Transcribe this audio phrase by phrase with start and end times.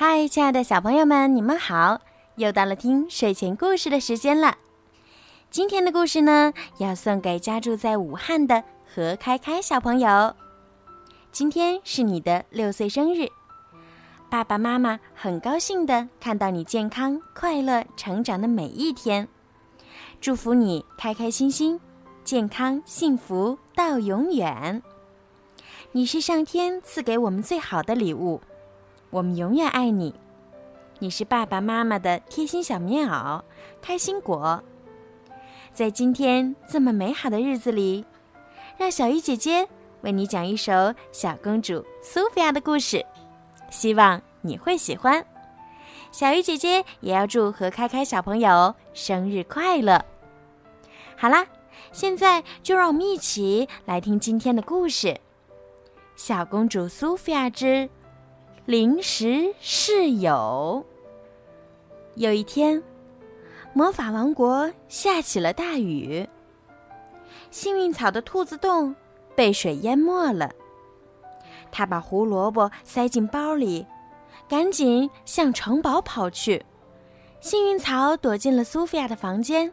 [0.00, 2.00] 嗨，亲爱的小朋友们，你们好！
[2.36, 4.56] 又到了听睡前故事的时间了。
[5.50, 8.62] 今天的故事呢，要送给家住在武汉的
[8.94, 10.36] 何开开小朋友。
[11.32, 13.28] 今天是你的六岁生日，
[14.30, 19.26] 爸爸妈妈很高兴的看到你健康快乐成长的每一天，
[20.20, 21.80] 祝福你开开心心、
[22.22, 24.80] 健康幸福到永远。
[25.90, 28.40] 你是上天赐给我们最好的礼物。
[29.10, 30.14] 我们永远爱你，
[30.98, 33.42] 你是爸爸妈妈的贴心小棉袄、
[33.80, 34.62] 开心果。
[35.72, 38.04] 在今天这么美好的日子里，
[38.76, 39.66] 让小鱼姐姐
[40.02, 43.04] 为你讲一首小公主苏菲亚的故事，
[43.70, 45.24] 希望你会喜欢。
[46.12, 50.04] 小鱼姐姐也要祝何开开小朋友生日快乐。
[51.16, 51.46] 好啦，
[51.92, 55.18] 现在就让我们一起来听今天的故事：
[56.14, 57.88] 小公主苏菲亚之。
[58.68, 60.84] 临时室友。
[62.16, 62.82] 有一天，
[63.72, 66.28] 魔法王国下起了大雨，
[67.50, 68.94] 幸运草的兔子洞
[69.34, 70.52] 被水淹没了。
[71.72, 73.86] 他把胡萝卜塞进包里，
[74.46, 76.62] 赶紧向城堡跑去。
[77.40, 79.72] 幸运草躲进了苏菲亚的房间。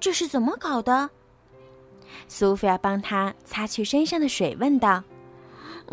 [0.00, 1.10] 这是怎么搞的？
[2.28, 5.04] 苏菲亚帮他擦去身上的水，问道。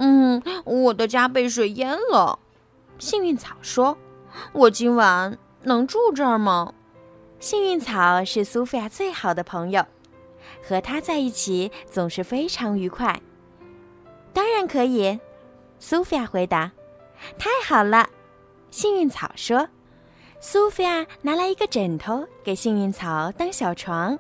[0.02, 2.40] 嗯，我的家被水淹了。
[2.98, 3.98] 幸运草说
[4.54, 6.74] ：“我今晚能住这儿吗？”
[7.40, 9.86] 幸运草是苏菲亚最好的朋友，
[10.66, 13.22] 和他在一起总是非常愉快。
[14.34, 15.20] 当然可以，
[15.80, 16.72] 苏菲亚回答。
[17.38, 18.10] 太好了，
[18.72, 19.68] 幸运草说。
[20.40, 24.18] 苏菲亚拿来一个枕头给幸运草当小床，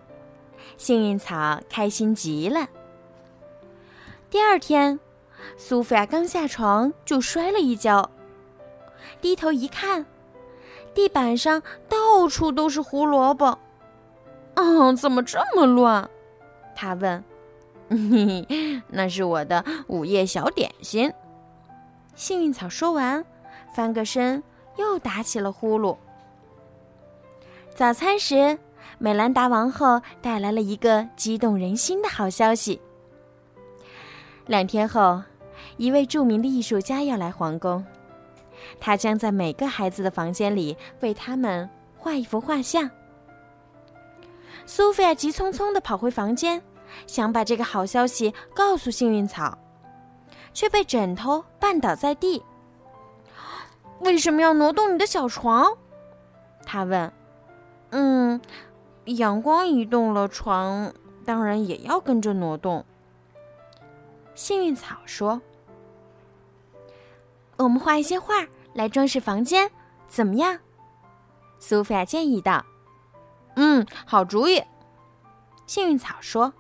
[0.76, 2.68] 幸运草开心极了。
[4.30, 5.00] 第二天。
[5.58, 8.10] 苏菲亚刚下床就摔了一跤，
[9.22, 10.06] 低头一看，
[10.94, 13.58] 地板上到处都是胡萝卜。
[14.56, 16.10] 嗯，怎么这么乱？
[16.76, 17.24] 她问。
[17.90, 21.12] 嘿嘿， 那是我的午夜小点心。
[22.16, 23.26] 幸运草说完，
[23.74, 24.44] 翻个身
[24.76, 25.98] 又打起了呼噜。
[27.74, 28.60] 早餐时，
[28.98, 32.82] 美兰达王后带来了一个激动人心的好消息。
[34.46, 35.22] 两天后。
[35.78, 37.86] 一位著名的艺术家要来皇宫，
[38.80, 42.90] 他将在每个孩子的房间里为他们画一幅画像。
[44.66, 46.62] 苏菲亚急匆匆地跑回房间，
[47.08, 49.58] 想把这个好消息告诉幸运草，
[50.54, 52.44] 却被枕头绊倒在地。
[54.02, 55.76] 为什么要挪动你的小床？
[56.66, 57.12] 他问。
[57.92, 58.40] 嗯，
[59.06, 60.94] 阳光移动了，床
[61.26, 62.86] 当然也要跟着挪动。
[64.40, 65.42] 幸运草说。
[67.58, 69.70] 我们画一些画来装饰房间，
[70.08, 70.58] 怎么样？
[71.60, 72.66] 苏菲亚建议道。
[73.58, 74.64] “嗯，好主意。”
[75.68, 76.54] 幸运草说，“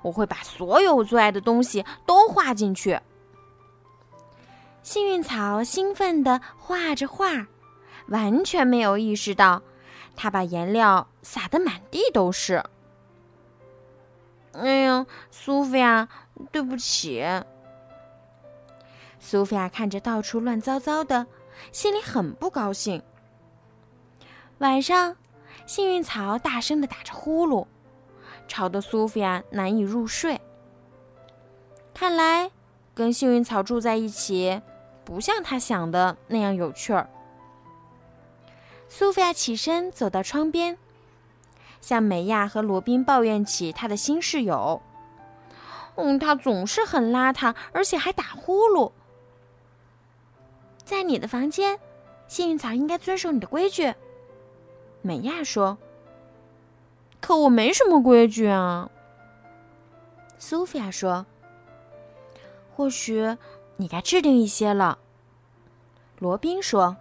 [0.00, 2.98] 我会把所有我最爱的东西都画进去。”
[4.82, 7.48] 幸运草兴奋地画着画，
[8.08, 9.62] 完全没有意识到，
[10.16, 12.64] 他把颜料撒得满地都是。
[14.54, 16.08] 哎呀，苏菲亚，
[16.52, 17.24] 对不起。
[19.18, 21.26] 苏菲亚看着到处乱糟糟的，
[21.72, 23.02] 心里很不高兴。
[24.58, 25.16] 晚上，
[25.66, 27.66] 幸运草大声的打着呼噜，
[28.46, 30.40] 吵得苏菲亚难以入睡。
[31.92, 32.50] 看来，
[32.94, 34.60] 跟幸运草住在一起，
[35.04, 37.08] 不像她想的那样有趣儿。
[38.88, 40.78] 苏菲亚起身走到窗边，
[41.84, 44.80] 向美亚和罗宾抱怨起她的新室友
[45.96, 48.90] ：“嗯，他总是很邋遢，而且还打呼噜。”
[50.82, 51.78] 在你的房间，
[52.26, 53.92] 幸运草应该遵守你的规矩。”
[55.02, 55.76] 美亚说。
[57.20, 58.90] “可我没什么规矩啊。”
[60.40, 61.26] 苏菲亚说。
[62.74, 63.36] “或许
[63.76, 64.98] 你该制定一些了。”
[66.18, 66.96] 罗宾说。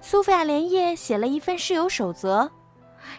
[0.00, 2.50] 苏菲亚连夜写了一份室友守则。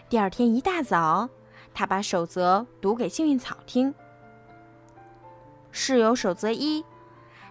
[0.08, 1.28] 第二天一大早，
[1.74, 3.94] 他把守则读给幸运草听。
[5.70, 6.84] 室友守则一。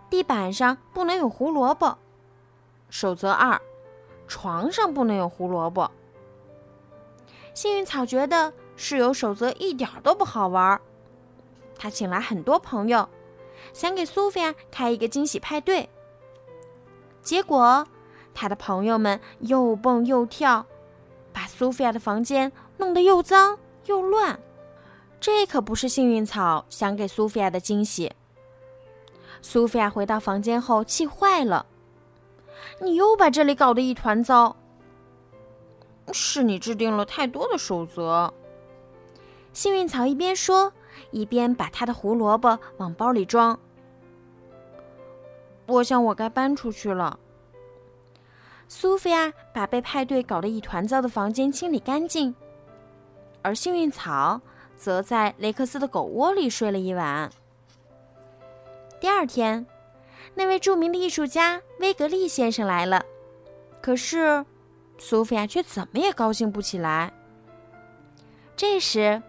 [0.09, 1.97] 地板上不能有胡萝卜。
[2.89, 3.61] 守则二：
[4.27, 5.89] 床上不能有胡萝卜。
[7.53, 10.81] 幸运草觉得室友守则一点都不好玩，
[11.77, 13.07] 他请来很多朋友，
[13.71, 15.89] 想给苏菲亚开一个惊喜派对。
[17.21, 17.87] 结果，
[18.33, 20.65] 他的朋友们又蹦又跳，
[21.61, 23.55] 苏菲亚的房间弄得又脏
[23.85, 24.39] 又乱。
[25.19, 28.11] 这可不是幸运草想给苏菲亚的惊喜。
[29.43, 31.67] 苏菲亚回到房间后，气坏了。
[32.79, 34.55] 你又把这里搞得一团糟。
[36.11, 38.33] 是你制定了太多的守则。
[39.53, 40.73] 幸运草一边说，
[41.11, 43.59] 一边把他的胡萝卜往包里装。
[45.67, 47.19] 我想我该搬出去了。
[48.73, 52.33] 苏菲亚把被派对搞得一团糟的房间清理干净，
[53.41, 54.39] 而幸运草
[54.77, 57.29] 则在雷克斯的狗窝里睡了一晚。
[58.97, 59.65] 第二天，
[60.33, 63.03] 那位著名的艺术家威格利先生来了，
[63.81, 64.45] 可是
[64.97, 67.11] 苏菲亚却怎么也高兴不起来。
[68.55, 69.21] 这时，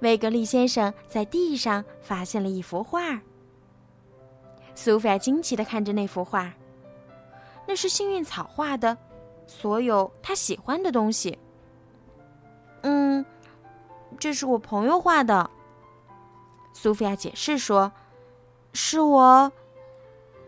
[0.00, 3.20] 威格利先生在地上发现了一幅画。
[4.74, 6.54] 苏菲亚惊奇的看着那幅画，
[7.68, 8.96] 那是幸运草画的，
[9.46, 11.38] 所有他喜欢的东西。
[12.80, 13.22] 嗯，
[14.18, 15.50] 这是我朋友画的。
[16.72, 17.92] 苏菲亚解释说
[18.72, 19.52] ：“是我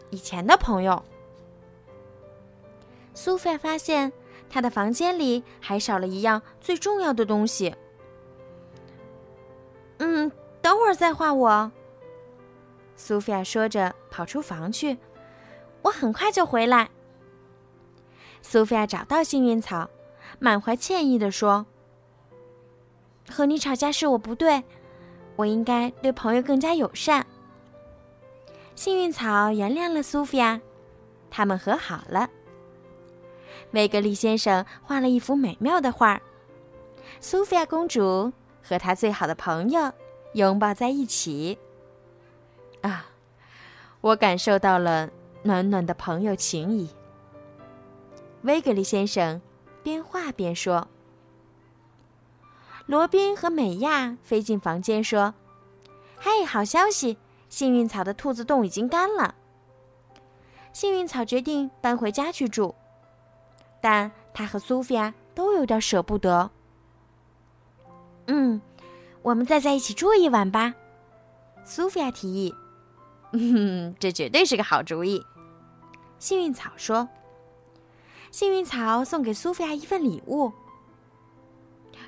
[0.08, 1.04] 以前的朋友。”
[3.12, 4.10] 苏菲亚发现
[4.48, 7.74] 他的房间里还少了一样最重要的东西。
[9.98, 10.32] 嗯，
[10.62, 11.70] 等会儿再画我。
[12.96, 14.96] 苏菲亚说着，跑出房去。
[15.82, 16.88] 我很快就回来。
[18.42, 19.88] 苏菲亚找到幸运草，
[20.38, 21.66] 满怀歉意地说
[23.30, 24.64] ：“和你吵架是我不对，
[25.36, 27.26] 我应该对朋友更加友善。”
[28.74, 30.60] 幸运草原谅了苏菲亚，
[31.30, 32.28] 他们和好了。
[33.72, 36.20] 威格利先生画了一幅美妙的画，
[37.20, 38.32] 苏菲亚公主
[38.62, 39.92] 和她最好的朋友
[40.32, 41.58] 拥抱在一起。
[42.80, 43.06] 啊，
[44.00, 45.10] 我感受到了
[45.42, 46.88] 暖暖的朋友情谊。
[48.42, 49.40] 威格利先生
[49.82, 50.88] 边画边说
[52.86, 55.34] ：“罗宾和美亚飞进房间说
[56.18, 57.18] ：‘嘿，好消息！
[57.48, 59.34] 幸运草的兔子洞已经干了。’
[60.72, 62.74] 幸运草决定搬回家去住，
[63.80, 66.50] 但他和苏菲亚都有点舍不得。
[68.26, 68.60] 嗯，
[69.22, 70.74] 我们再在一起住一晚吧。”
[71.64, 72.54] 苏菲亚提议。
[73.32, 75.24] 嗯，这绝对是个好主意。
[76.18, 77.08] 幸运草说
[78.30, 80.52] ：“幸运草送给苏菲亚一份礼物，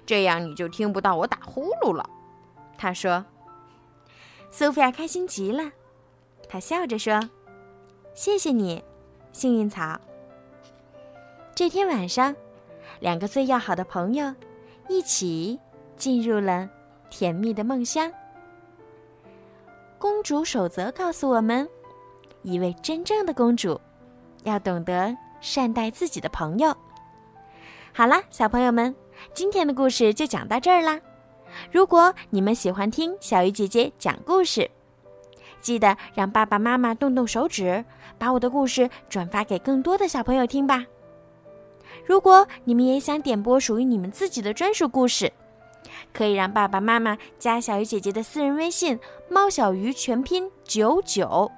[0.06, 2.08] 这样你就听不到我打呼噜了。”
[2.78, 3.24] 他说。
[4.54, 5.72] 苏菲亚开心极了，
[6.46, 7.18] 她笑着说
[8.12, 8.84] ：“谢谢你，
[9.32, 9.98] 幸运草。”
[11.56, 12.36] 这天晚上，
[13.00, 14.34] 两个最要好的朋友
[14.90, 15.58] 一起
[15.96, 16.68] 进入了
[17.08, 18.12] 甜蜜的梦乡。
[19.98, 21.66] 公主守则告诉我们，
[22.42, 23.80] 一位真正的公主
[24.42, 26.74] 要懂得善待自己的朋友。
[27.92, 28.94] 好啦，小朋友们，
[29.34, 30.98] 今天的故事就讲到这儿啦。
[31.70, 34.70] 如果你们喜欢听小鱼姐姐讲故事，
[35.60, 37.84] 记得让爸爸妈妈动动手指，
[38.18, 40.86] 把我的故事转发给更多的小朋友听吧。
[42.06, 45.30] 如果你们也想点播属于你们自己的专属故事，
[46.14, 48.98] 可以让爸爸妈妈加小鱼姐姐的私人微信
[49.28, 51.52] “猫小鱼”全拼九九，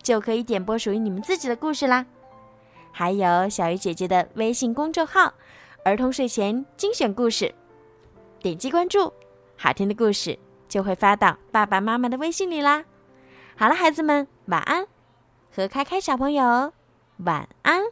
[0.00, 2.06] 就可以点播属于你们自己的故事啦。
[2.98, 5.34] 还有小鱼姐姐的微信公众号
[5.84, 7.54] “儿童睡前精选故事”，
[8.40, 9.12] 点击关注，
[9.54, 12.86] 好听的故事就会发到爸爸妈妈的微信里啦。
[13.54, 14.86] 好了，孩子们，晚安，
[15.54, 16.72] 何开开小朋友
[17.18, 17.82] 晚安。